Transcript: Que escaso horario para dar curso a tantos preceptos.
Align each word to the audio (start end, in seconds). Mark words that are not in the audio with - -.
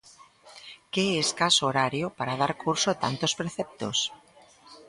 Que 0.93 1.05
escaso 1.25 1.63
horario 1.69 2.05
para 2.17 2.37
dar 2.41 2.53
curso 2.63 2.87
a 2.89 2.99
tantos 3.03 3.31
preceptos. 3.39 3.97